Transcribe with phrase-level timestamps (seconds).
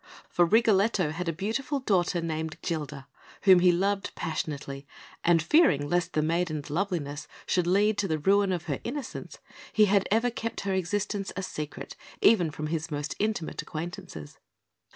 [0.29, 3.07] For Rigoletto had a beautiful daughter, named Gilda,
[3.43, 4.87] whom he loved passionately,
[5.23, 9.37] and fearing lest the maiden's loveliness should lead to the ruin of her innocence,
[9.71, 14.39] he had ever kept her existence a secret even from his most intimate acquaintances.